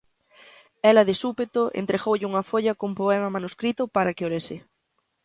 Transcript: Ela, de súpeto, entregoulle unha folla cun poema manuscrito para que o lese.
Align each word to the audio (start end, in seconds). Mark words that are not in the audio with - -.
Ela, 0.89 1.07
de 1.09 1.15
súpeto, 1.23 1.61
entregoulle 1.81 2.29
unha 2.31 2.47
folla 2.51 2.77
cun 2.79 2.93
poema 3.01 3.33
manuscrito 3.35 3.83
para 3.95 4.13
que 4.15 4.25
o 4.27 4.31
lese. 4.33 4.57